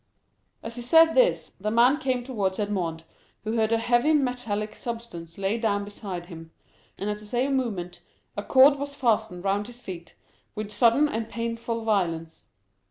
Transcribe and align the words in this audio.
As 0.63 0.77
he 0.77 0.81
said 0.81 1.13
this, 1.13 1.51
the 1.61 1.69
man 1.69 1.99
came 1.99 2.23
towards 2.23 2.57
Edmond, 2.57 3.03
who 3.43 3.51
heard 3.51 3.71
a 3.71 3.77
heavy 3.77 4.13
metallic 4.13 4.75
substance 4.75 5.37
laid 5.37 5.61
down 5.61 5.85
beside 5.85 6.25
him, 6.25 6.49
and 6.97 7.07
at 7.07 7.19
the 7.19 7.25
same 7.27 7.55
moment 7.55 8.01
a 8.35 8.41
cord 8.41 8.79
was 8.79 8.95
fastened 8.95 9.43
round 9.43 9.67
his 9.67 9.79
feet 9.79 10.15
with 10.55 10.71
sudden 10.71 11.07
and 11.07 11.29
painful 11.29 11.83
violence. 11.83 12.45